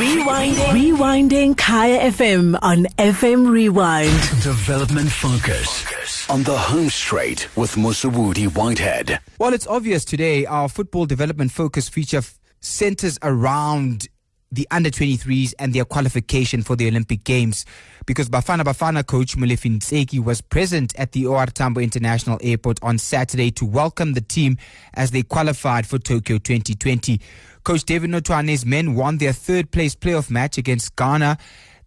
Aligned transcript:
Rewinding. 0.00 0.56
Rewinding 0.72 1.56
Kaya 1.58 2.10
FM 2.10 2.58
on 2.62 2.84
FM 2.96 3.50
Rewind. 3.50 4.10
Development 4.42 5.10
Focus 5.12 6.26
on 6.30 6.42
the 6.44 6.56
home 6.56 6.88
straight 6.88 7.54
with 7.54 7.74
Musawudi 7.74 8.46
Whitehead. 8.56 9.20
Well, 9.38 9.52
it's 9.52 9.66
obvious 9.66 10.06
today 10.06 10.46
our 10.46 10.70
football 10.70 11.04
development 11.04 11.52
focus 11.52 11.90
feature 11.90 12.18
f- 12.18 12.38
centers 12.60 13.18
around 13.22 14.08
the 14.52 14.66
under 14.70 14.90
23s 14.90 15.54
and 15.58 15.72
their 15.72 15.84
qualification 15.84 16.62
for 16.62 16.74
the 16.74 16.88
Olympic 16.88 17.22
Games 17.22 17.64
because 18.04 18.28
Bafana 18.28 18.62
Bafana 18.62 19.06
coach 19.06 19.36
Molefi 19.36 19.78
Ntseki 19.78 20.22
was 20.22 20.40
present 20.40 20.92
at 20.98 21.12
the 21.12 21.26
OR 21.26 21.46
Tambo 21.46 21.80
International 21.80 22.38
Airport 22.42 22.80
on 22.82 22.98
Saturday 22.98 23.52
to 23.52 23.64
welcome 23.64 24.14
the 24.14 24.20
team 24.20 24.56
as 24.94 25.12
they 25.12 25.22
qualified 25.22 25.86
for 25.86 25.98
Tokyo 25.98 26.38
2020. 26.38 27.20
Coach 27.62 27.84
David 27.84 28.10
Notoane's 28.10 28.66
men 28.66 28.94
won 28.96 29.18
their 29.18 29.32
third 29.32 29.70
place 29.70 29.94
playoff 29.94 30.30
match 30.30 30.58
against 30.58 30.96
Ghana. 30.96 31.38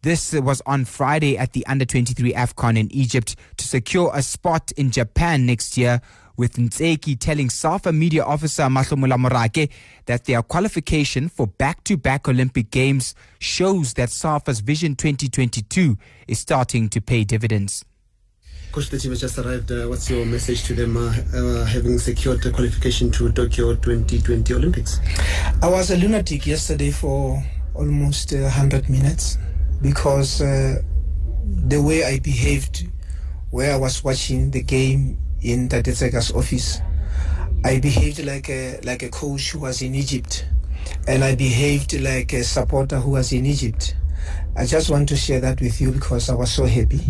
This 0.02 0.34
was 0.34 0.62
on 0.66 0.86
Friday 0.86 1.38
at 1.38 1.54
the 1.54 1.66
under 1.66 1.86
23 1.86 2.34
AFCON 2.34 2.78
in 2.78 2.92
Egypt 2.94 3.36
to 3.58 3.68
secure 3.68 4.12
a 4.14 4.22
spot 4.22 4.72
in 4.78 4.92
Japan 4.92 5.46
next 5.46 5.78
year 5.78 6.02
with 6.38 6.54
Ntseki 6.54 7.20
telling 7.20 7.50
SAFA 7.50 7.92
media 7.92 8.24
officer 8.24 8.64
Mahlomula 8.64 9.18
Morake 9.18 9.72
that 10.06 10.26
their 10.26 10.42
qualification 10.42 11.30
for 11.30 11.48
back-to-back 11.48 12.28
Olympic 12.28 12.72
Games 12.72 13.16
shows 13.40 13.94
that 13.94 14.10
SAFA's 14.10 14.60
Vision 14.62 14.96
2022 14.96 15.98
is 16.28 16.40
starting 16.40 16.90
to 16.90 17.02
pay 17.02 17.24
dividends. 17.24 17.86
Coach, 18.72 18.90
the 18.90 18.98
team 18.98 19.12
has 19.12 19.22
just 19.22 19.38
arrived. 19.38 19.72
Uh, 19.72 19.86
what's 19.86 20.10
your 20.10 20.26
message 20.26 20.64
to 20.64 20.74
them, 20.74 20.98
uh, 20.98 21.14
uh, 21.36 21.64
having 21.66 22.00
secured 22.00 22.42
the 22.42 22.50
qualification 22.50 23.12
to 23.12 23.32
Tokyo 23.32 23.76
2020 23.76 24.52
Olympics? 24.56 25.00
I 25.62 25.70
was 25.70 25.92
a 25.92 25.98
lunatic 25.98 26.48
yesterday 26.48 26.90
for 26.90 27.44
almost 27.76 28.34
uh, 28.34 28.38
100 28.38 28.90
minutes 28.90 29.38
because 29.84 30.42
uh, 30.42 30.82
the 31.46 31.80
way 31.80 32.04
I 32.04 32.18
behaved 32.18 32.88
where 33.52 33.74
I 33.74 33.78
was 33.78 34.04
watching 34.04 34.50
the 34.50 34.64
game 34.64 35.20
in 35.44 35.70
Tatetsega's 35.70 36.32
office, 36.32 36.82
I 37.64 37.80
behaved 37.80 38.24
like 38.26 38.50
a, 38.50 38.80
like 38.84 39.04
a 39.04 39.10
coach 39.10 39.52
who 39.52 39.60
was 39.60 39.82
in 39.82 39.96
Egypt 39.96 40.46
and 41.08 41.24
I 41.24 41.36
behaved 41.36 42.00
like 42.00 42.34
a 42.34 42.44
supporter 42.44 43.00
who 43.00 43.12
was 43.12 43.32
in 43.32 43.46
Egypt. 43.46 43.96
I 44.56 44.66
just 44.66 44.90
want 44.90 45.10
to 45.10 45.16
share 45.16 45.40
that 45.42 45.60
with 45.62 45.80
you 45.82 45.92
because 45.92 46.30
I 46.30 46.36
was 46.36 46.52
so 46.52 46.66
happy 46.66 47.02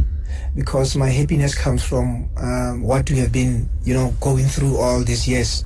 because 0.56 0.96
my 0.96 1.10
happiness 1.10 1.56
comes 1.56 1.84
from 1.84 2.30
um, 2.38 2.82
what 2.84 3.10
we 3.10 3.18
have 3.20 3.32
been, 3.32 3.70
you 3.84 3.94
know, 3.94 4.14
going 4.22 4.46
through 4.46 4.78
all 4.78 5.04
these 5.04 5.28
years. 5.28 5.64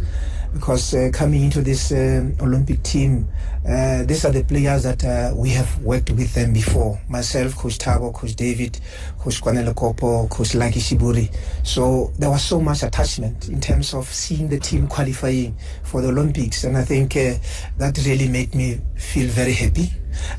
Because 0.54 0.94
uh, 0.94 1.10
coming 1.14 1.44
into 1.44 1.62
this 1.62 1.92
um 1.92 2.36
Olympic 2.42 2.82
team, 2.84 3.28
uh, 3.68 4.04
these 4.04 4.26
are 4.26 4.32
the 4.32 4.44
players 4.44 4.84
that 4.84 5.04
uh, 5.04 5.34
we 5.36 5.50
have 5.50 5.82
worked 5.82 6.12
with 6.12 6.34
them 6.34 6.54
before. 6.54 7.00
Myself, 7.10 7.56
Coach 7.56 7.78
Thabo, 7.78 8.14
Coach 8.14 8.36
David, 8.36 8.80
Coach 9.20 9.42
Kwanele 9.42 9.74
Kopo, 9.74 10.30
Coach 10.30 10.50
Laki 10.54 10.80
Shiburi. 10.80 11.34
So 11.64 12.12
there 12.18 12.30
was 12.30 12.44
so 12.44 12.60
much 12.62 12.84
attachment 12.84 13.50
in 13.50 13.60
terms 13.60 13.94
of 13.94 14.08
seeing 14.08 14.48
the 14.48 14.60
team 14.60 14.88
qualifying 14.88 15.56
for 15.84 16.02
the 16.02 16.10
Olympics. 16.10 16.64
And 16.64 16.78
I 16.78 16.84
think 16.84 17.16
uh, 17.16 17.36
that 17.78 17.98
really 18.06 18.28
made 18.30 18.56
me 18.56 18.80
feel 18.96 19.28
very 19.28 19.54
happy 19.54 19.92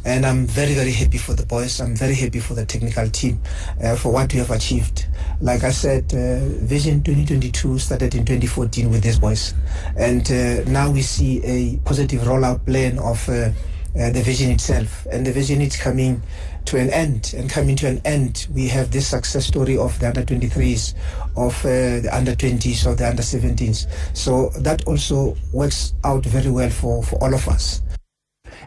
and 0.04 0.24
I'm 0.24 0.46
very 0.46 0.74
very 0.74 0.92
happy 0.92 1.18
for 1.18 1.34
the 1.34 1.46
boys. 1.46 1.80
I'm 1.80 1.96
very 1.96 2.14
happy 2.14 2.40
for 2.40 2.54
the 2.54 2.64
technical 2.64 3.08
team 3.10 3.40
uh, 3.82 3.96
for 3.96 4.12
what 4.12 4.32
we 4.32 4.38
have 4.38 4.50
achieved. 4.50 5.06
Like 5.40 5.64
I 5.64 5.70
said, 5.70 6.04
uh, 6.12 6.40
Vision 6.64 7.02
2022 7.02 7.78
started 7.78 8.14
in 8.14 8.24
2014 8.24 8.90
with 8.90 9.02
these 9.02 9.18
boys, 9.18 9.54
and 9.96 10.22
uh, 10.30 10.68
now 10.70 10.90
we 10.90 11.02
see 11.02 11.42
a 11.44 11.76
positive 11.84 12.22
rollout 12.22 12.64
plan 12.66 12.98
of. 12.98 13.28
Uh, 13.28 13.50
uh, 13.98 14.10
the 14.10 14.20
vision 14.20 14.50
itself 14.50 15.06
and 15.10 15.26
the 15.26 15.32
vision 15.32 15.60
is 15.60 15.76
coming 15.76 16.22
to 16.66 16.76
an 16.78 16.90
end 16.90 17.34
and 17.36 17.48
coming 17.48 17.74
to 17.74 17.88
an 17.88 18.00
end 18.04 18.46
we 18.54 18.68
have 18.68 18.90
this 18.90 19.08
success 19.08 19.46
story 19.46 19.76
of 19.78 19.98
the 19.98 20.06
under 20.06 20.22
23s 20.22 20.94
of 21.36 21.58
uh, 21.64 22.00
the 22.00 22.10
under 22.12 22.32
20s 22.32 22.86
of 22.86 22.98
the 22.98 23.08
under 23.08 23.22
17s 23.22 23.86
so 24.14 24.50
that 24.58 24.86
also 24.86 25.34
works 25.52 25.94
out 26.04 26.24
very 26.26 26.50
well 26.50 26.70
for, 26.70 27.02
for 27.02 27.16
all 27.22 27.34
of 27.34 27.48
us 27.48 27.80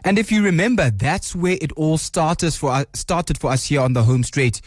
And 0.04 0.18
if 0.18 0.32
you 0.32 0.42
remember, 0.42 0.90
that's 0.90 1.34
where 1.34 1.58
it 1.60 1.72
all 1.72 1.96
started 1.96 2.52
for 2.52 2.70
us, 2.70 2.86
started 2.92 3.38
for 3.38 3.52
us 3.52 3.66
here 3.66 3.80
on 3.80 3.92
the 3.92 4.02
home 4.02 4.24
straight. 4.24 4.60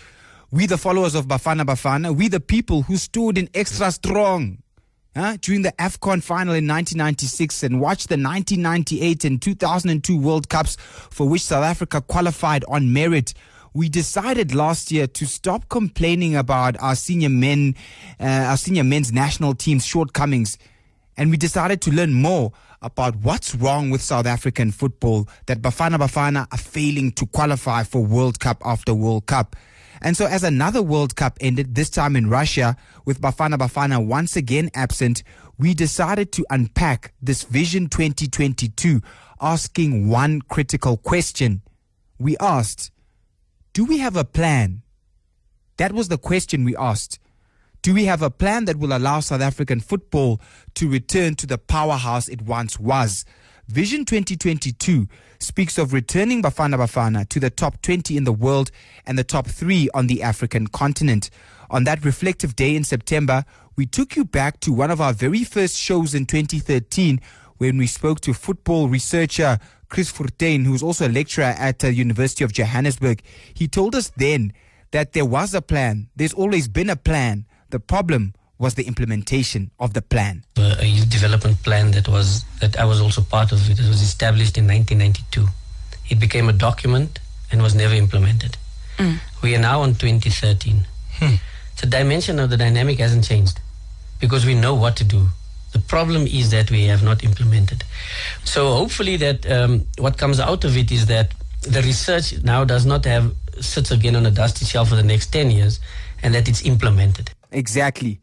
We, 0.50 0.66
the 0.66 0.78
followers 0.78 1.13
of 1.13 1.28
Bafana 1.28 1.66
Bafana, 1.66 2.16
we, 2.16 2.29
the 2.29 2.40
people 2.40 2.84
who 2.84 2.96
stood 2.96 3.38
in 3.38 3.50
extra 3.53 3.91
strong 3.91 4.59
during 5.41 5.62
the 5.62 5.74
AFCON 5.74 6.22
final 6.24 6.53
in 6.53 6.68
1996 6.68 7.63
and 7.63 7.81
watched 7.81 8.09
the 8.09 8.16
1998 8.16 9.25
and 9.25 9.41
2002 9.41 10.18
World 10.18 10.47
Cups 10.47 10.78
for 11.09 11.28
which 11.28 11.41
South 11.41 11.63
Africa 11.63 12.01
qualified 12.01 12.63
on 12.69 12.94
merit. 12.94 13.34
We 13.74 13.90
decided 13.90 14.56
last 14.56 14.91
year 14.91 15.07
to 15.07 15.25
stop 15.25 15.68
complaining 15.68 16.35
about 16.35 16.79
our 16.81 16.95
senior 16.95 17.29
men, 17.29 17.75
uh, 18.22 18.24
our 18.24 18.57
senior 18.57 18.85
men's 18.85 19.12
national 19.12 19.56
team's 19.56 19.85
shortcomings 19.85 20.57
and 21.17 21.31
we 21.31 21.37
decided 21.37 21.81
to 21.81 21.91
learn 21.91 22.13
more 22.13 22.51
about 22.81 23.15
what's 23.17 23.55
wrong 23.55 23.89
with 23.89 24.01
South 24.01 24.25
African 24.25 24.71
football 24.71 25.27
that 25.47 25.61
Bafana 25.61 25.97
Bafana 25.97 26.47
are 26.51 26.57
failing 26.57 27.11
to 27.13 27.25
qualify 27.25 27.83
for 27.83 28.03
World 28.03 28.39
Cup 28.39 28.61
after 28.65 28.93
World 28.93 29.25
Cup. 29.25 29.55
And 30.01 30.15
so 30.15 30.25
as 30.25 30.43
another 30.43 30.81
World 30.81 31.15
Cup 31.15 31.37
ended, 31.41 31.73
this 31.73 31.89
time 31.89 32.15
in 32.15 32.29
Russia, 32.29 32.75
with 33.05 33.21
Bafana 33.21 33.55
Bafana 33.57 34.05
once 34.05 34.35
again 34.35 34.69
absent, 34.73 35.23
we 35.57 35.73
decided 35.73 36.31
to 36.33 36.45
unpack 36.49 37.13
this 37.21 37.43
Vision 37.43 37.87
2022, 37.87 39.01
asking 39.41 40.09
one 40.09 40.41
critical 40.41 40.97
question. 40.97 41.61
We 42.19 42.35
asked, 42.37 42.91
do 43.73 43.85
we 43.85 43.99
have 43.99 44.15
a 44.15 44.25
plan? 44.25 44.83
That 45.77 45.91
was 45.91 46.09
the 46.09 46.17
question 46.17 46.63
we 46.63 46.75
asked. 46.75 47.19
Do 47.85 47.94
we 47.94 48.06
have 48.06 48.23
a 48.23 48.31
plan 48.31 48.66
that 48.66 48.78
will 48.78 48.97
allow 48.97 49.19
South 49.19 49.41
African 49.41 49.79
football 49.79 50.41
to 50.73 50.90
return 50.90 51.35
to 51.35 51.46
the 51.46 51.59
powerhouse 51.59 52.28
it 52.28 52.41
once 52.41 52.79
was? 52.79 53.25
Vision 53.68 54.06
2022 54.06 55.07
speaks 55.38 55.78
of 55.78 55.94
returning 55.94 56.41
Bafana 56.41 56.78
Bafana 56.78 57.29
to 57.29 57.40
the 57.40 57.51
top 57.51 57.79
20 57.84 58.18
in 58.18 58.24
the 58.24 58.31
world 58.31 58.72
and 59.06 59.19
the 59.19 59.24
top 59.24 59.45
three 59.45 59.88
on 59.94 60.07
the 60.07 60.24
African 60.24 60.66
continent. 60.66 61.29
On 61.69 61.84
that 61.84 62.03
reflective 62.03 62.56
day 62.56 62.75
in 62.75 62.84
September, 62.84 63.45
we 63.75 63.85
took 63.85 64.16
you 64.16 64.25
back 64.25 64.59
to 64.62 64.74
one 64.74 64.90
of 64.90 65.00
our 65.00 65.13
very 65.13 65.44
first 65.44 65.78
shows 65.78 66.16
in 66.16 66.25
2013 66.25 67.22
when 67.57 67.78
we 67.78 67.85
spoke 67.85 68.19
to 68.22 68.34
football 68.34 68.88
researcher 68.88 69.59
Chris 69.90 70.09
Fortuin, 70.09 70.66
who's 70.66 70.81
also 70.81 71.07
a 71.07 71.09
lecturer 71.09 71.53
at 71.56 71.78
the 71.78 71.94
University 71.94 72.44
of 72.44 72.51
Johannesburg. 72.51 73.22
He 73.53 73.68
told 73.68 73.94
us 73.94 74.12
then 74.18 74.53
that 74.90 75.13
there 75.13 75.24
was 75.24 75.53
a 75.53 75.62
plan. 75.62 76.09
There's 76.16 76.34
always 76.34 76.68
been 76.68 76.90
a 76.90 76.95
plan. 76.95 77.45
The 77.75 77.80
problem 77.81 78.34
was 78.58 78.75
the 78.75 78.88
implementation 78.88 79.69
of 79.81 79.94
the 79.94 80.02
plan. 80.02 80.46
A 80.56 80.86
youth 80.86 81.09
development 81.09 81.62
plan 81.62 81.91
that 81.91 82.08
was 82.08 82.46
that 82.62 82.80
I 82.80 82.86
was 82.86 83.02
also 83.02 83.22
part 83.22 83.52
of 83.52 83.69
it. 83.69 83.78
It 83.78 83.88
was 83.90 84.02
established 84.02 84.58
in 84.58 84.66
1992. 84.66 85.46
It 86.09 86.18
became 86.18 86.47
a 86.47 86.53
document 86.53 87.19
and 87.52 87.62
was 87.62 87.75
never 87.75 87.94
implemented. 87.94 88.56
We 89.44 89.53
are 89.58 89.59
now 89.59 89.81
on 89.81 89.96
2013. 89.96 90.88
The 91.81 91.86
dimension 91.86 92.40
of 92.40 92.50
the 92.50 92.56
dynamic 92.56 93.00
hasn't 93.00 93.25
changed 93.25 93.59
because 94.22 94.46
we 94.46 94.56
know 94.56 94.74
what 94.74 94.96
to 94.96 95.03
do. 95.03 95.28
The 95.74 95.80
problem 95.80 96.25
is 96.28 96.52
that 96.52 96.72
we 96.72 96.86
have 96.86 97.03
not 97.03 97.25
implemented. 97.25 97.84
So 98.46 98.72
hopefully 98.72 99.18
that 99.18 99.52
um, 99.52 99.86
what 99.97 100.18
comes 100.18 100.40
out 100.40 100.63
of 100.63 100.78
it 100.78 100.94
is 100.94 101.07
that 101.07 101.34
the 101.63 101.81
research 101.81 102.42
now 102.42 102.63
does 102.63 102.86
not 102.86 103.03
have 103.03 103.36
sits 103.59 103.92
again 103.92 104.16
on 104.16 104.25
a 104.25 104.31
dusty 104.31 104.63
shelf 104.63 104.88
for 104.88 104.96
the 104.96 105.03
next 105.03 105.34
10 105.34 105.52
years 105.52 105.81
and 106.24 106.34
that 106.34 106.47
it's 106.47 106.66
implemented. 106.66 107.31
Exactly. 107.55 108.19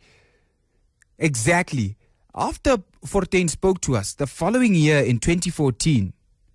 Exactly. 1.19 1.97
After 2.35 2.77
Fortuin 3.05 3.49
spoke 3.49 3.81
to 3.83 3.97
us, 3.97 4.13
the 4.15 4.27
following 4.27 4.75
year 4.75 4.99
in 4.99 5.19
2014, 5.19 6.13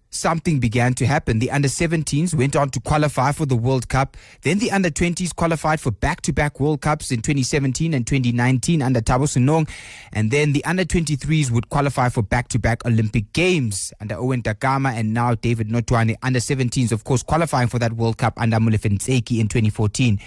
something 0.10 0.60
began 0.60 0.94
to 0.96 1.06
happen. 1.06 1.40
The 1.40 1.52
under 1.52 1.68
17s 1.68 2.34
went 2.34 2.56
on 2.56 2.70
to 2.72 2.80
qualify 2.80 3.32
for 3.32 3.46
the 3.46 3.56
World 3.56 3.90
Cup. 3.90 4.18
Then 4.42 4.60
the 4.60 4.72
under 4.72 4.90
20s 4.90 5.36
qualified 5.36 5.80
for 5.80 5.92
back 5.92 6.22
to 6.22 6.34
back 6.34 6.60
World 6.60 6.82
Cups 6.82 7.12
in 7.12 7.22
2017 7.22 7.94
and 7.94 8.06
2019 8.08 8.82
under 8.82 9.02
Thabo 9.02 9.26
Senong. 9.26 9.70
And 10.14 10.32
then 10.32 10.54
the 10.54 10.64
under 10.66 10.86
23s 10.86 11.52
would 11.52 11.70
qualify 11.70 12.10
for 12.10 12.22
back 12.22 12.48
to 12.50 12.60
back 12.60 12.86
Olympic 12.86 13.34
Games 13.34 13.94
under 14.00 14.16
Owen 14.16 14.42
Da 14.42 14.54
Gama 14.54 14.90
and 14.90 15.14
now 15.14 15.36
David 15.36 15.70
Notoane. 15.70 16.16
Under 16.24 16.40
17s, 16.40 16.92
of 16.92 17.04
course, 17.04 17.24
qualifying 17.24 17.68
for 17.68 17.80
that 17.80 17.94
World 17.94 18.18
Cup 18.18 18.34
under 18.38 18.58
Molefi 18.58 18.98
Ntseki 18.98 19.40
in 19.40 19.48
2014. 19.48 20.20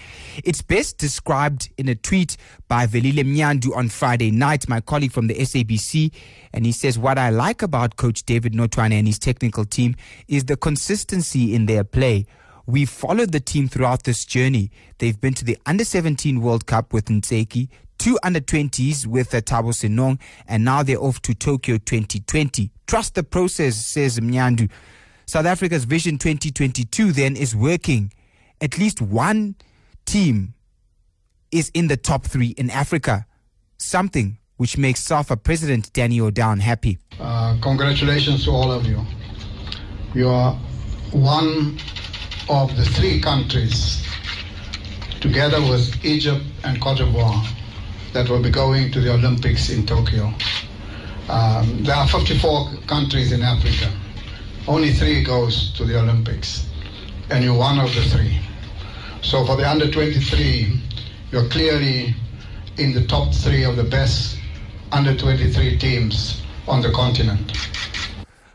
It's 0.44 0.62
best 0.62 0.98
described 0.98 1.70
in 1.78 1.88
a 1.88 1.94
tweet 1.94 2.36
by 2.68 2.86
Velile 2.86 3.24
Mnyandu 3.24 3.74
on 3.76 3.88
Friday 3.88 4.30
night, 4.30 4.68
my 4.68 4.80
colleague 4.80 5.12
from 5.12 5.26
the 5.26 5.34
SABC. 5.34 6.12
And 6.52 6.66
he 6.66 6.72
says, 6.72 6.98
What 6.98 7.18
I 7.18 7.30
like 7.30 7.62
about 7.62 7.96
Coach 7.96 8.24
David 8.24 8.52
Notoane 8.52 8.92
and 8.92 9.06
his 9.06 9.18
technical 9.18 9.64
team 9.64 9.96
is 10.28 10.44
the 10.44 10.56
consistency 10.56 11.54
in 11.54 11.66
their 11.66 11.84
play. 11.84 12.26
We've 12.66 12.90
followed 12.90 13.32
the 13.32 13.40
team 13.40 13.68
throughout 13.68 14.04
this 14.04 14.24
journey. 14.24 14.70
They've 14.98 15.20
been 15.20 15.34
to 15.34 15.44
the 15.44 15.58
Under 15.66 15.84
17 15.84 16.40
World 16.40 16.66
Cup 16.66 16.92
with 16.92 17.06
Ntseki, 17.06 17.68
two 17.98 18.18
Under 18.22 18.40
20s 18.40 19.06
with 19.06 19.34
uh, 19.34 19.40
Thabo 19.40 19.72
Senong, 19.72 20.20
and 20.46 20.64
now 20.64 20.82
they're 20.82 21.00
off 21.00 21.20
to 21.22 21.34
Tokyo 21.34 21.78
2020. 21.78 22.70
Trust 22.86 23.14
the 23.14 23.22
process, 23.22 23.76
says 23.76 24.18
Mnyandu. 24.18 24.70
South 25.26 25.46
Africa's 25.46 25.84
Vision 25.84 26.18
2022 26.18 27.12
then 27.12 27.36
is 27.36 27.54
working. 27.54 28.12
At 28.60 28.78
least 28.78 29.00
one 29.00 29.54
team 30.06 30.54
is 31.52 31.70
in 31.74 31.88
the 31.88 31.96
top 31.96 32.24
three 32.24 32.48
in 32.48 32.70
Africa, 32.70 33.26
something 33.78 34.38
which 34.60 34.76
makes 34.76 35.00
SAFA 35.00 35.38
President 35.38 35.90
Danny 35.94 36.18
Jordaan 36.18 36.60
happy. 36.60 36.98
Uh, 37.18 37.56
congratulations 37.62 38.44
to 38.44 38.50
all 38.50 38.70
of 38.70 38.84
you. 38.84 39.00
You 40.12 40.28
are 40.28 40.52
one 41.12 41.78
of 42.50 42.76
the 42.76 42.84
three 42.84 43.22
countries, 43.22 44.06
together 45.22 45.62
with 45.62 46.04
Egypt 46.04 46.44
and 46.62 46.78
Cote 46.78 46.98
d'Ivoire, 46.98 47.42
that 48.12 48.28
will 48.28 48.42
be 48.42 48.50
going 48.50 48.92
to 48.92 49.00
the 49.00 49.14
Olympics 49.14 49.70
in 49.70 49.86
Tokyo. 49.86 50.30
Um, 51.30 51.82
there 51.82 51.96
are 51.96 52.06
54 52.06 52.82
countries 52.86 53.32
in 53.32 53.40
Africa. 53.40 53.90
Only 54.68 54.92
three 54.92 55.24
goes 55.24 55.72
to 55.78 55.86
the 55.86 55.98
Olympics, 55.98 56.66
and 57.30 57.42
you're 57.42 57.56
one 57.56 57.78
of 57.78 57.94
the 57.94 58.02
three. 58.02 58.38
So 59.22 59.42
for 59.46 59.56
the 59.56 59.66
under 59.66 59.90
23, 59.90 60.82
you're 61.30 61.48
clearly 61.48 62.14
in 62.76 62.92
the 62.92 63.06
top 63.06 63.32
three 63.32 63.64
of 63.64 63.76
the 63.76 63.84
best 63.84 64.39
under 64.92 65.16
23 65.16 65.78
teams 65.78 66.42
on 66.66 66.82
the 66.82 66.90
continent. 66.92 67.52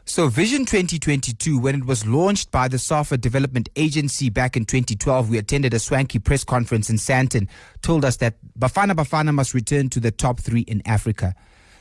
So, 0.08 0.28
Vision 0.30 0.66
2022, 0.66 1.60
when 1.60 1.76
it 1.76 1.86
was 1.86 2.06
launched 2.06 2.50
by 2.52 2.68
the 2.68 2.80
SAFA 2.80 3.18
Development 3.18 3.68
Agency 3.76 4.30
back 4.30 4.56
in 4.56 4.64
2012, 4.64 5.30
we 5.30 5.38
attended 5.38 5.74
a 5.74 5.80
swanky 5.80 6.20
press 6.20 6.44
conference 6.44 6.90
in 6.90 6.98
Sandton, 6.98 7.50
told 7.82 8.06
us 8.06 8.18
that 8.18 8.36
Bafana 8.58 8.94
Bafana 8.94 9.34
must 9.34 9.54
return 9.54 9.90
to 9.90 10.00
the 10.00 10.12
top 10.12 10.40
three 10.40 10.62
in 10.62 10.82
Africa. 10.86 11.36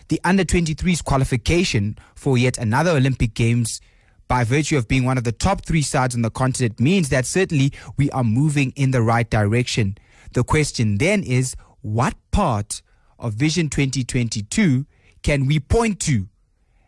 The 0.09 0.21
under 0.25 0.45
23's 0.45 1.01
qualification 1.01 1.97
for 2.15 2.37
yet 2.37 2.59
another 2.59 2.91
Olympic 2.93 3.35
Games, 3.35 3.81
by 4.27 4.43
virtue 4.43 4.79
of 4.79 4.89
being 4.89 5.05
one 5.05 5.19
of 5.19 5.25
the 5.25 5.33
top 5.33 5.65
three 5.65 5.83
sides 5.83 6.15
on 6.15 6.23
the 6.23 6.31
continent, 6.31 6.81
means 6.81 7.11
that 7.11 7.27
certainly 7.27 7.73
we 7.97 8.11
are 8.11 8.25
moving 8.25 8.73
in 8.75 8.91
the 8.91 9.03
right 9.03 9.29
direction. 9.29 9.97
The 10.33 10.43
question 10.43 10.99
then 10.99 11.23
is 11.23 11.55
what 11.83 12.15
part 12.33 12.83
of 13.19 13.35
Vision 13.35 13.69
2022 13.69 14.87
can 15.25 15.47
we 15.47 15.59
point 15.59 16.01
to 16.01 16.29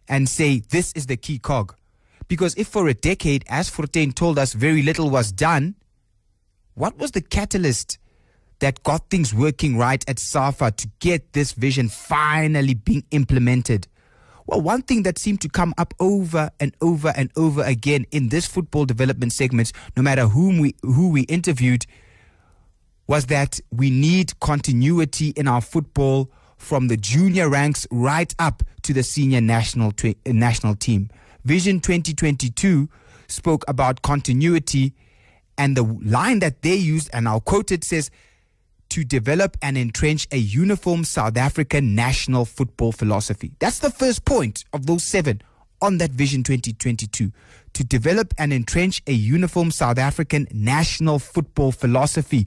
and 0.09 0.29
say 0.29 0.61
this 0.61 0.93
is 0.93 1.07
the 1.07 1.17
key 1.17 1.39
cog? 1.39 1.75
Because 2.29 2.55
if 2.57 2.69
for 2.69 2.87
a 2.87 2.95
decade, 2.95 3.45
as 3.49 3.71
Fortuin 3.71 4.13
told 4.13 4.39
us, 4.39 4.53
very 4.53 4.83
little 4.83 5.11
was 5.11 5.33
done, 5.33 5.75
what 6.75 6.99
was 6.99 7.13
the 7.13 7.23
catalyst 7.23 7.99
that 8.59 8.83
got 8.83 9.09
things 9.09 9.33
working 9.33 9.79
right 9.79 10.05
at 10.09 10.19
SAFA 10.19 10.73
to 10.73 10.89
get 10.99 11.33
this 11.33 11.53
vision 11.53 11.89
finally 11.89 12.75
being 12.75 13.05
implemented? 13.11 13.89
Well, 14.47 14.61
one 14.61 14.83
thing 14.83 15.03
that 15.05 15.19
seemed 15.19 15.41
to 15.41 15.49
come 15.49 15.75
up 15.79 15.95
over 15.99 16.51
and 16.61 16.75
over 16.81 17.13
and 17.17 17.31
over 17.37 17.63
again 17.63 18.07
in 18.13 18.29
this 18.29 18.47
football 18.47 18.85
development 18.85 19.33
segment, 19.33 19.73
no 19.97 20.03
matter 20.03 20.29
whom 20.29 20.59
we 20.59 20.75
who 20.83 21.09
we 21.09 21.23
interviewed, 21.23 21.87
was 23.07 23.27
that 23.27 23.61
we 23.71 23.91
need 23.91 24.39
continuity 24.41 25.31
in 25.31 25.47
our 25.47 25.61
football 25.61 26.31
from 26.57 26.89
the 26.89 26.97
junior 26.97 27.49
ranks 27.49 27.87
right 27.91 28.35
up 28.39 28.63
to 28.83 28.93
the 28.93 29.03
senior 29.03 29.41
national 29.41 29.93
tw- 29.93 30.17
uh, 30.27 30.33
national 30.33 30.75
team. 30.75 31.11
Vision 31.45 31.81
2022 31.81 32.89
spoke 33.29 33.65
about 33.69 34.03
continuity, 34.03 34.95
and 35.59 35.77
the 35.77 35.83
line 35.83 36.41
that 36.41 36.63
they 36.63 36.75
used, 36.75 37.09
and 37.13 37.29
I'll 37.29 37.41
quote 37.41 37.71
it, 37.71 37.85
says, 37.85 38.11
to 38.91 39.05
develop 39.05 39.57
and 39.63 39.77
entrench 39.77 40.27
a 40.31 40.37
uniform 40.37 41.05
South 41.05 41.37
African 41.37 41.95
national 41.95 42.45
football 42.45 42.93
philosophy. 42.93 43.53
That's 43.59 43.81
the 43.81 43.91
first 43.91 44.25
point 44.25 44.65
of 44.73 44.87
those 44.87 45.03
seven 45.03 45.43
on 45.83 45.99
that 45.99 46.11
Vision 46.11 46.43
2022. 46.43 47.33
To 47.75 47.85
develop 47.85 48.33
and 48.39 48.53
entrench 48.53 49.03
a 49.07 49.13
uniform 49.13 49.71
South 49.71 49.99
African 49.99 50.47
national 50.53 51.19
football 51.19 51.73
philosophy, 51.73 52.47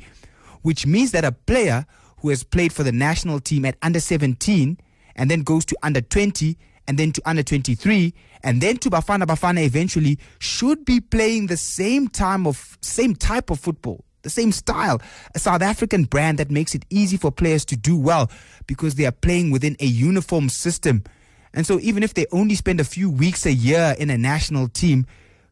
which 0.61 0.85
means 0.85 1.11
that 1.11 1.25
a 1.25 1.31
player 1.31 1.85
who 2.19 2.29
has 2.29 2.43
played 2.43 2.73
for 2.73 2.83
the 2.83 2.91
national 2.91 3.39
team 3.39 3.65
at 3.65 3.77
under 3.81 3.99
17 3.99 4.77
and 5.15 5.31
then 5.31 5.41
goes 5.41 5.65
to 5.65 5.77
under 5.83 6.01
20 6.01 6.57
and 6.87 6.97
then 6.97 7.11
to 7.11 7.21
under 7.25 7.43
23 7.43 8.13
and 8.43 8.61
then 8.61 8.77
to 8.77 8.89
Bafana 8.89 9.23
Bafana 9.23 9.63
eventually 9.63 10.17
should 10.39 10.85
be 10.85 10.99
playing 10.99 11.47
the 11.47 11.57
same 11.57 12.07
time 12.07 12.47
of 12.47 12.77
same 12.81 13.15
type 13.15 13.49
of 13.49 13.59
football 13.59 14.03
the 14.21 14.29
same 14.29 14.51
style 14.51 15.01
a 15.35 15.39
South 15.39 15.61
African 15.61 16.03
brand 16.03 16.37
that 16.39 16.51
makes 16.51 16.75
it 16.75 16.85
easy 16.89 17.17
for 17.17 17.31
players 17.31 17.65
to 17.65 17.77
do 17.77 17.97
well 17.97 18.29
because 18.67 18.95
they 18.95 19.05
are 19.05 19.11
playing 19.11 19.51
within 19.51 19.75
a 19.79 19.85
uniform 19.85 20.49
system. 20.49 21.03
And 21.53 21.65
so 21.65 21.79
even 21.79 22.03
if 22.03 22.13
they 22.13 22.25
only 22.31 22.55
spend 22.55 22.79
a 22.79 22.83
few 22.83 23.09
weeks 23.09 23.45
a 23.45 23.53
year 23.53 23.95
in 23.97 24.09
a 24.09 24.17
national 24.17 24.67
team 24.67 25.05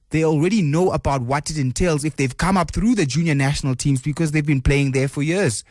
they 0.09 0.23
already 0.23 0.61
know 0.61 0.91
about 0.91 1.21
what 1.21 1.49
it 1.49 1.57
entails 1.57 2.05
if 2.05 2.15
they've 2.15 2.37
come 2.37 2.57
up 2.57 2.71
through 2.71 2.95
the 2.95 3.05
junior 3.05 3.35
national 3.35 3.75
teams 3.75 4.01
because 4.01 4.31
they've 4.31 4.45
been 4.45 4.61
playing 4.61 4.91
there 4.91 5.07
for 5.07 5.21
years 5.21 5.63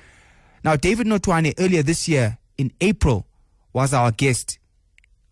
now, 0.67 0.75
David 0.75 1.07
Notoane 1.07 1.55
earlier 1.61 1.85
this 1.85 2.09
year 2.09 2.39
in 2.59 2.73
April 2.81 3.25
was 3.73 3.95
our 3.95 4.11
guest 4.11 4.59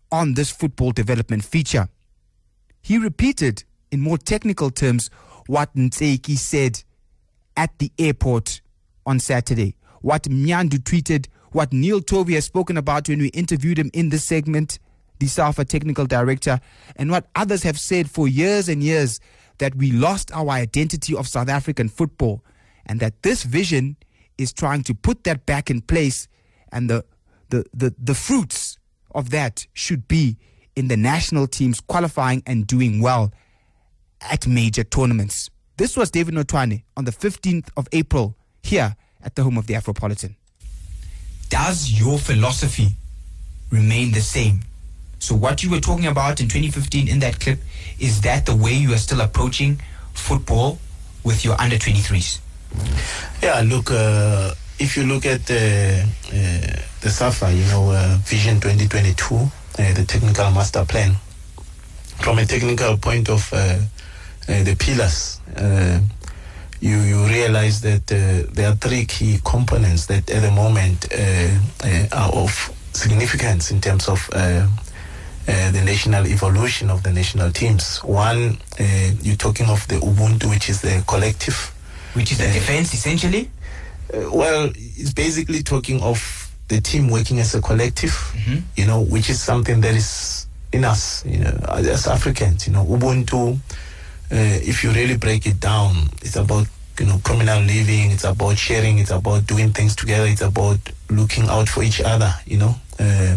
on 0.09 0.35
this 0.35 0.49
football 0.49 0.91
development 0.91 1.43
feature. 1.43 1.89
He 2.81 2.97
repeated 2.97 3.65
in 3.91 3.99
more 3.99 4.17
technical 4.17 4.69
terms 4.69 5.09
what 5.47 5.75
Ntseki 5.75 6.37
said 6.37 6.83
at 7.57 7.77
the 7.79 7.91
airport 7.99 8.61
on 9.05 9.19
Saturday, 9.19 9.75
what 9.99 10.23
Mnyandu 10.23 10.79
tweeted, 10.79 11.27
what 11.51 11.73
Neil 11.73 11.99
Tovey 11.99 12.35
has 12.35 12.45
spoken 12.45 12.77
about 12.77 13.09
when 13.09 13.19
we 13.19 13.27
interviewed 13.27 13.77
him 13.77 13.91
in 13.93 14.09
this 14.09 14.23
segment, 14.23 14.79
the 15.19 15.27
SAFA 15.27 15.65
technical 15.65 16.05
director, 16.05 16.59
and 16.95 17.11
what 17.11 17.27
others 17.35 17.63
have 17.63 17.79
said 17.79 18.09
for 18.09 18.27
years 18.27 18.69
and 18.69 18.83
years 18.83 19.19
that 19.57 19.75
we 19.75 19.91
lost 19.91 20.31
our 20.33 20.49
identity 20.49 21.15
of 21.15 21.27
South 21.27 21.49
African 21.49 21.89
football 21.89 22.43
and 22.85 22.99
that 22.99 23.23
this 23.23 23.43
vision 23.43 23.95
is 24.37 24.53
trying 24.53 24.83
to 24.83 24.93
put 24.93 25.23
that 25.23 25.45
back 25.45 25.69
in 25.69 25.81
place, 25.81 26.27
and 26.71 26.89
the 26.89 27.05
the 27.49 27.65
the, 27.73 27.95
the 27.97 28.13
fruits 28.13 28.77
of 29.11 29.29
that 29.29 29.65
should 29.73 30.07
be 30.07 30.37
in 30.75 30.87
the 30.89 30.97
national 30.97 31.47
teams 31.47 31.79
qualifying 31.79 32.43
and 32.45 32.67
doing 32.67 33.01
well 33.01 33.31
at 34.21 34.45
major 34.45 34.83
tournaments. 34.83 35.49
This 35.77 35.95
was 35.95 36.11
David 36.11 36.33
Notoane 36.33 36.83
on 36.97 37.05
the 37.05 37.11
15th 37.11 37.69
of 37.77 37.87
April 37.91 38.37
here 38.61 38.95
at 39.23 39.35
the 39.35 39.43
home 39.43 39.57
of 39.57 39.67
the 39.67 39.73
Afropolitan. 39.73 40.35
Does 41.49 41.99
your 41.99 42.17
philosophy 42.17 42.89
remain 43.71 44.11
the 44.11 44.21
same? 44.21 44.61
So, 45.25 45.33
what 45.33 45.63
you 45.63 45.71
were 45.71 45.79
talking 45.79 46.05
about 46.05 46.39
in 46.39 46.47
2015 46.47 47.07
in 47.07 47.17
that 47.21 47.39
clip, 47.39 47.57
is 47.99 48.21
that 48.21 48.45
the 48.45 48.55
way 48.55 48.73
you 48.73 48.93
are 48.93 48.97
still 48.97 49.21
approaching 49.21 49.81
football 50.13 50.77
with 51.23 51.43
your 51.43 51.59
under 51.59 51.77
23s? 51.77 52.37
Yeah, 53.41 53.63
look, 53.65 53.89
uh, 53.89 54.53
if 54.77 54.95
you 54.95 55.01
look 55.01 55.25
at 55.25 55.47
the 55.47 56.05
uh, 56.27 56.79
the 57.01 57.09
SAFA, 57.09 57.51
you 57.51 57.65
know, 57.65 57.89
uh, 57.89 58.19
Vision 58.21 58.59
2022, 58.61 59.33
uh, 59.33 59.93
the 59.95 60.05
technical 60.05 60.51
master 60.51 60.85
plan, 60.85 61.15
from 62.21 62.37
a 62.37 62.45
technical 62.45 62.95
point 62.95 63.27
of 63.27 63.51
uh, 63.51 63.57
uh, 63.57 64.63
the 64.63 64.75
pillars, 64.77 65.41
you 66.81 66.99
you 66.99 67.25
realize 67.25 67.81
that 67.81 68.05
there 68.05 68.69
are 68.69 68.75
three 68.75 69.07
key 69.07 69.39
components 69.43 70.05
that 70.05 70.29
at 70.29 70.43
the 70.43 70.51
moment 70.51 71.07
are 72.13 72.31
of 72.31 72.71
significance 72.93 73.71
in 73.71 73.81
terms 73.81 74.07
of. 74.07 74.29
The 75.45 75.81
national 75.85 76.25
evolution 76.27 76.89
of 76.89 77.03
the 77.03 77.11
national 77.11 77.51
teams. 77.51 77.99
One, 78.03 78.57
you're 79.21 79.35
talking 79.35 79.67
of 79.67 79.87
the 79.87 79.95
Ubuntu, 79.95 80.49
which 80.49 80.69
is 80.69 80.81
the 80.81 81.03
collective 81.07 81.75
which 82.15 82.31
is 82.31 82.37
the 82.37 82.47
defense 82.47 82.93
essentially? 82.93 83.49
Uh, 84.13 84.29
well, 84.31 84.71
it's 84.75 85.13
basically 85.13 85.61
talking 85.61 86.01
of 86.01 86.51
the 86.69 86.81
team 86.81 87.09
working 87.09 87.39
as 87.39 87.53
a 87.53 87.61
collective, 87.61 88.11
mm-hmm. 88.11 88.59
you 88.75 88.85
know, 88.85 89.01
which 89.01 89.29
is 89.29 89.41
something 89.41 89.81
that 89.81 89.93
is 89.93 90.47
in 90.71 90.83
us, 90.83 91.25
you 91.25 91.39
know, 91.39 91.51
as 91.69 92.07
Africans, 92.07 92.67
you 92.67 92.73
know, 92.73 92.85
Ubuntu. 92.85 93.57
Uh, 94.31 94.59
if 94.63 94.83
you 94.83 94.91
really 94.91 95.17
break 95.17 95.45
it 95.45 95.59
down, 95.59 96.09
it's 96.21 96.35
about 96.35 96.67
you 96.99 97.05
know 97.05 97.19
communal 97.23 97.61
living. 97.61 98.11
It's 98.11 98.23
about 98.23 98.57
sharing. 98.57 98.97
It's 98.97 99.11
about 99.11 99.45
doing 99.45 99.71
things 99.71 99.95
together. 99.95 100.25
It's 100.25 100.41
about 100.41 100.79
looking 101.09 101.47
out 101.47 101.69
for 101.69 101.83
each 101.83 102.01
other. 102.01 102.33
You 102.45 102.57
know, 102.57 102.75
uh, 102.99 103.03
uh 103.03 103.35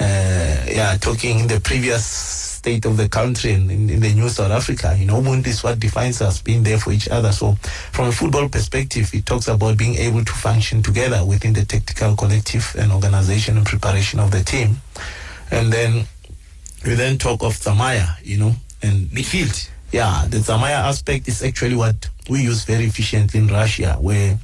Uh, 0.00 0.64
yeah. 0.66 0.96
Talking 1.00 1.40
in 1.40 1.46
the 1.46 1.60
previous 1.60 2.50
state 2.60 2.84
of 2.84 2.96
the 2.98 3.08
country 3.08 3.52
and 3.52 3.70
in, 3.70 3.88
in 3.88 4.00
the 4.00 4.12
new 4.12 4.28
South 4.28 4.50
Africa. 4.50 4.94
You 4.98 5.06
know, 5.06 5.20
Ubuntu 5.20 5.46
is 5.46 5.62
what 5.62 5.80
defines 5.80 6.20
us, 6.20 6.42
being 6.42 6.62
there 6.62 6.78
for 6.78 6.92
each 6.92 7.08
other. 7.08 7.32
So, 7.32 7.54
from 7.92 8.08
a 8.08 8.12
football 8.12 8.48
perspective, 8.48 9.10
it 9.14 9.24
talks 9.24 9.48
about 9.48 9.78
being 9.78 9.94
able 9.96 10.24
to 10.24 10.32
function 10.32 10.82
together 10.82 11.24
within 11.24 11.54
the 11.54 11.64
tactical 11.64 12.16
collective 12.16 12.74
and 12.78 12.92
organization 12.92 13.56
and 13.56 13.66
preparation 13.66 14.20
of 14.20 14.30
the 14.30 14.42
team. 14.42 14.76
And 15.50 15.72
then 15.72 16.04
we 16.84 16.94
then 16.94 17.16
talk 17.18 17.42
of 17.42 17.54
Zamaya, 17.54 18.16
you 18.22 18.38
know, 18.38 18.52
and 18.82 19.08
midfield. 19.08 19.68
Yeah, 19.92 20.26
the 20.28 20.38
Zamaya 20.38 20.84
aspect 20.84 21.28
is 21.28 21.42
actually 21.42 21.76
what 21.76 22.08
we 22.28 22.42
use 22.42 22.64
very 22.64 22.84
efficiently 22.84 23.40
in 23.40 23.48
Russia, 23.48 23.96
where 24.00 24.38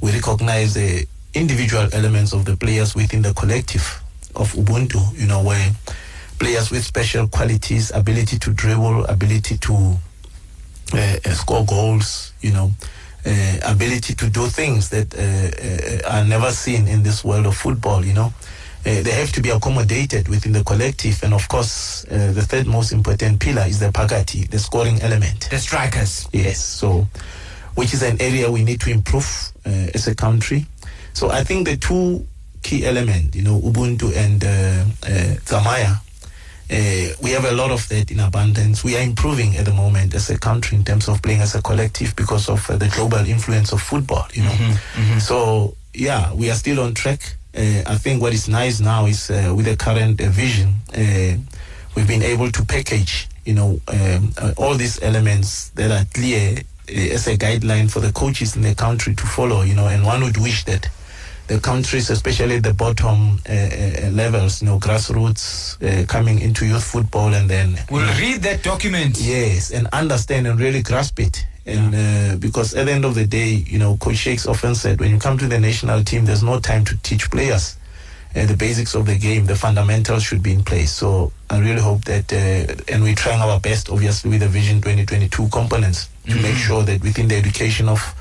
we 0.00 0.10
recognize 0.12 0.74
the 0.74 1.06
individual 1.34 1.86
elements 1.92 2.32
of 2.32 2.44
the 2.46 2.56
players 2.56 2.94
within 2.94 3.22
the 3.22 3.34
collective 3.34 4.02
of 4.36 4.52
Ubuntu, 4.54 5.18
you 5.18 5.26
know, 5.26 5.42
where 5.42 5.70
players 6.38 6.70
with 6.70 6.84
special 6.84 7.26
qualities, 7.28 7.90
ability 7.94 8.38
to 8.38 8.52
dribble, 8.52 9.04
ability 9.06 9.58
to 9.58 9.96
uh, 10.94 11.16
uh, 11.24 11.30
score 11.34 11.64
goals, 11.64 12.32
you 12.40 12.52
know, 12.52 12.70
uh, 13.26 13.58
ability 13.64 14.14
to 14.14 14.30
do 14.30 14.46
things 14.46 14.88
that 14.90 15.14
uh, 15.14 16.08
uh, 16.08 16.18
are 16.18 16.24
never 16.24 16.50
seen 16.50 16.86
in 16.88 17.02
this 17.02 17.24
world 17.24 17.46
of 17.46 17.56
football, 17.56 18.04
you 18.04 18.14
know. 18.14 18.32
Uh, 18.86 19.02
they 19.02 19.10
have 19.10 19.32
to 19.32 19.42
be 19.42 19.50
accommodated 19.50 20.28
within 20.28 20.52
the 20.52 20.62
collective, 20.62 21.20
and 21.24 21.34
of 21.34 21.46
course, 21.48 22.04
uh, 22.06 22.32
the 22.32 22.42
third 22.42 22.66
most 22.66 22.92
important 22.92 23.40
pillar 23.40 23.64
is 23.66 23.80
the 23.80 23.90
pagati, 23.90 24.48
the 24.48 24.58
scoring 24.58 25.02
element. 25.02 25.48
The 25.50 25.58
strikers. 25.58 26.28
Yes, 26.32 26.64
so 26.64 27.06
which 27.74 27.92
is 27.92 28.02
an 28.02 28.20
area 28.20 28.50
we 28.50 28.64
need 28.64 28.80
to 28.80 28.90
improve 28.90 29.52
uh, 29.66 29.70
as 29.94 30.06
a 30.06 30.14
country. 30.14 30.66
So 31.12 31.30
I 31.30 31.44
think 31.44 31.66
the 31.66 31.76
two 31.76 32.26
key 32.62 32.84
element, 32.86 33.34
you 33.34 33.42
know, 33.42 33.58
Ubuntu 33.60 34.14
and 34.16 34.42
uh, 34.44 34.48
uh, 35.06 35.36
Zamaya, 35.44 36.00
uh, 36.70 37.14
we 37.22 37.30
have 37.30 37.44
a 37.46 37.52
lot 37.52 37.70
of 37.70 37.88
that 37.88 38.10
in 38.10 38.20
abundance. 38.20 38.84
We 38.84 38.96
are 38.96 39.02
improving 39.02 39.56
at 39.56 39.64
the 39.64 39.72
moment 39.72 40.14
as 40.14 40.28
a 40.30 40.38
country 40.38 40.76
in 40.76 40.84
terms 40.84 41.08
of 41.08 41.22
playing 41.22 41.40
as 41.40 41.54
a 41.54 41.62
collective 41.62 42.14
because 42.14 42.48
of 42.48 42.68
uh, 42.70 42.76
the 42.76 42.88
global 42.88 43.18
influence 43.26 43.72
of 43.72 43.80
football, 43.80 44.26
you 44.34 44.42
know. 44.42 44.76
So 45.18 45.74
yeah, 45.94 46.32
we 46.34 46.50
are 46.50 46.54
still 46.54 46.80
on 46.80 46.94
track. 46.94 47.20
Uh, 47.56 47.82
I 47.86 47.96
think 47.96 48.20
what 48.20 48.34
is 48.34 48.48
nice 48.48 48.80
now 48.80 49.06
is 49.06 49.30
uh, 49.30 49.52
with 49.56 49.64
the 49.64 49.76
current 49.76 50.20
vision, 50.20 50.74
uh, 50.94 51.36
we've 51.96 52.06
been 52.06 52.22
able 52.22 52.50
to 52.52 52.64
package, 52.66 53.28
you 53.46 53.54
know, 53.54 53.80
um, 53.88 54.32
uh, 54.36 54.52
all 54.58 54.74
these 54.74 55.02
elements 55.02 55.70
that 55.70 55.90
are 55.90 56.04
clear 56.12 56.58
as 56.88 57.26
a 57.26 57.36
guideline 57.36 57.90
for 57.90 58.00
the 58.00 58.12
coaches 58.12 58.54
in 58.56 58.62
the 58.62 58.74
country 58.74 59.14
to 59.14 59.26
follow, 59.26 59.62
you 59.62 59.74
know, 59.74 59.88
and 59.88 60.04
one 60.04 60.22
would 60.22 60.36
wish 60.36 60.64
that 60.66 60.88
the 61.48 61.58
countries, 61.58 62.10
especially 62.10 62.58
the 62.60 62.74
bottom 62.74 63.40
uh, 63.48 63.52
uh, 63.52 64.10
levels, 64.10 64.62
you 64.62 64.68
know, 64.68 64.78
grassroots, 64.78 65.76
uh, 65.82 66.06
coming 66.06 66.38
into 66.40 66.66
youth 66.66 66.84
football 66.84 67.34
and 67.34 67.48
then 67.48 67.78
We'll 67.90 68.06
read 68.18 68.42
that 68.42 68.62
document. 68.62 69.18
Yes, 69.18 69.70
and 69.70 69.86
understand 69.88 70.46
and 70.46 70.60
really 70.60 70.82
grasp 70.82 71.18
it. 71.20 71.46
And 71.66 71.94
uh, 71.94 72.36
because 72.36 72.74
at 72.74 72.86
the 72.86 72.92
end 72.92 73.04
of 73.04 73.14
the 73.14 73.26
day, 73.26 73.48
you 73.66 73.78
know, 73.78 73.96
Coach 73.96 74.16
Shakes 74.16 74.46
often 74.46 74.74
said, 74.74 75.00
when 75.00 75.10
you 75.10 75.18
come 75.18 75.36
to 75.38 75.46
the 75.46 75.58
national 75.58 76.04
team, 76.04 76.24
there's 76.24 76.42
no 76.42 76.60
time 76.60 76.84
to 76.84 76.96
teach 77.02 77.30
players 77.30 77.76
uh, 78.36 78.46
the 78.46 78.56
basics 78.56 78.94
of 78.94 79.06
the 79.06 79.16
game. 79.18 79.46
The 79.46 79.56
fundamentals 79.56 80.22
should 80.22 80.42
be 80.42 80.52
in 80.52 80.64
place. 80.64 80.92
So 80.92 81.32
I 81.50 81.58
really 81.58 81.80
hope 81.80 82.04
that, 82.04 82.32
uh, 82.32 82.92
and 82.92 83.02
we're 83.02 83.14
trying 83.14 83.40
our 83.40 83.58
best, 83.60 83.90
obviously, 83.90 84.30
with 84.30 84.40
the 84.40 84.48
Vision 84.48 84.80
2022 84.80 85.48
components 85.48 86.08
to 86.28 86.34
make 86.42 86.56
sure 86.56 86.82
that 86.82 87.02
within 87.02 87.28
the 87.28 87.36
education 87.36 87.88
of 87.88 88.14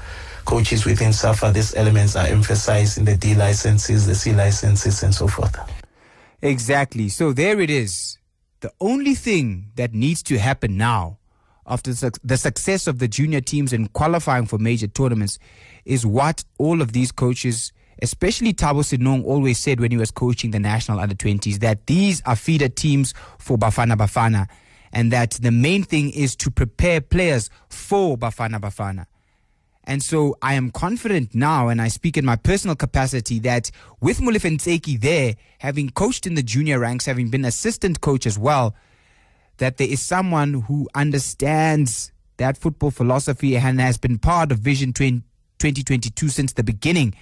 coaches 0.48 0.86
within 0.86 1.12
SAFA, 1.12 1.52
these 1.52 1.76
elements 1.76 2.16
are 2.16 2.26
emphasized 2.26 2.98
in 2.98 3.04
the 3.04 3.18
D 3.18 3.36
licenses, 3.36 4.08
the 4.08 4.16
C 4.16 4.32
licenses, 4.34 5.04
and 5.04 5.14
so 5.14 5.28
forth. 5.28 5.56
Exactly. 6.42 7.10
So 7.10 7.34
there 7.34 7.60
it 7.60 7.70
is. 7.70 8.18
The 8.62 8.72
only 8.80 9.14
thing 9.14 9.72
that 9.76 9.94
needs 9.94 10.24
to 10.24 10.40
happen 10.40 10.78
now, 10.78 11.20
after 11.68 11.92
the 12.24 12.38
success 12.38 12.88
of 12.88 13.00
the 13.00 13.10
junior 13.10 13.42
teams 13.42 13.74
in 13.74 13.88
qualifying 13.90 14.46
for 14.46 14.58
major 14.58 14.88
tournaments, 14.88 15.38
is 15.84 16.06
what 16.06 16.46
all 16.58 16.82
of 16.82 16.94
these 16.94 17.12
coaches, 17.12 17.74
especially 18.02 18.54
Thabo 18.54 18.84
Senong, 18.84 19.26
always 19.26 19.58
said 19.58 19.82
when 19.82 19.92
he 19.92 19.98
was 19.98 20.12
coaching 20.12 20.52
the 20.52 20.60
national 20.60 21.02
under 21.02 21.14
20s 21.14 21.60
that 21.60 21.88
these 21.88 22.22
are 22.26 22.38
feeder 22.38 22.70
teams 22.70 23.14
for 23.38 23.58
Bafana 23.58 23.98
Bafana, 23.98 24.48
and 24.94 25.12
that 25.12 25.32
the 25.32 25.52
main 25.52 25.84
thing 25.84 26.10
is 26.12 26.38
to 26.38 26.50
prepare 26.50 27.02
players 27.02 27.50
for 27.68 28.18
Bafana 28.18 28.62
Bafana. 28.62 29.08
And 29.88 30.04
so 30.04 30.38
I 30.42 30.56
am 30.56 30.70
confident 30.70 31.34
now, 31.34 31.70
and 31.70 31.82
I 31.82 31.88
speak 31.88 32.18
in 32.18 32.26
my 32.26 32.36
personal 32.36 32.76
capacity, 32.76 33.40
that 33.40 33.72
with 34.02 34.20
Molefi 34.20 34.58
Ntseki 34.58 35.00
there, 35.00 35.36
having 35.60 35.90
coached 35.90 36.28
in 36.28 36.34
the 36.34 36.44
junior 36.44 36.80
ranks, 36.80 37.06
having 37.06 37.30
been 37.30 37.46
assistant 37.46 38.02
coach 38.02 38.26
as 38.26 38.38
well, 38.38 38.76
that 39.58 39.78
there 39.78 39.88
is 39.88 40.02
someone 40.02 40.56
who 40.56 40.90
understands 40.94 42.12
that 42.36 42.58
football 42.58 42.92
philosophy 42.92 43.56
and 43.56 43.80
has 43.80 43.98
been 43.98 44.20
part 44.20 44.52
of 44.52 44.60
Vision 44.60 44.92
2022 44.92 46.28
since 46.28 46.52
the 46.52 46.64
beginning, 46.64 47.16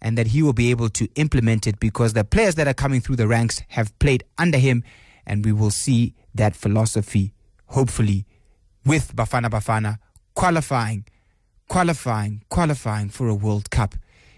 and 0.00 0.16
that 0.16 0.28
he 0.28 0.42
will 0.42 0.54
be 0.54 0.70
able 0.70 0.88
to 0.88 1.06
implement 1.16 1.66
it 1.66 1.78
because 1.80 2.14
the 2.14 2.24
players 2.24 2.54
that 2.54 2.66
are 2.66 2.74
coming 2.74 3.02
through 3.02 3.16
the 3.16 3.28
ranks 3.28 3.60
have 3.68 3.96
played 3.98 4.24
under 4.38 4.56
him, 4.56 4.82
and 5.26 5.44
we 5.44 5.52
will 5.52 5.70
see 5.70 6.14
that 6.34 6.56
philosophy, 6.56 7.34
hopefully, 7.66 8.24
with 8.86 9.14
Bafana 9.14 9.50
Bafana 9.50 9.98
qualifying 10.34 11.04
qualifying, 11.68 12.42
qualifying 12.48 13.08
for 13.08 13.28
a 13.28 13.34
World 13.34 13.70
Cup 13.70 13.94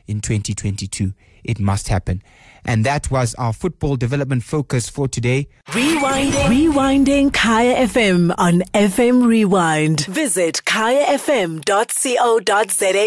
in 0.07 0.21
2022. 0.21 1.13
It 1.45 1.61
must 1.61 1.89
happen. 1.89 2.23
And 2.65 2.85
that 2.85 3.11
was 3.11 3.35
our 3.37 3.53
football 3.53 3.97
development 3.97 4.43
focus 4.43 4.89
for 4.89 5.07
today. 5.07 5.47
Rewinding. 5.69 6.49
Rewinding 6.49 7.33
Kaya 7.33 7.87
FM 7.87 8.35
on 8.37 8.63
FM 8.75 9.27
Rewind. 9.27 10.07
Visit 10.07 10.63
kayafm.co.za 10.67 11.65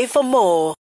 for 0.07 0.23
more. 0.23 0.75